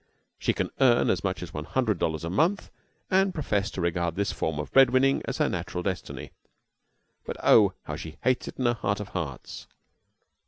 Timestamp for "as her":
5.25-5.47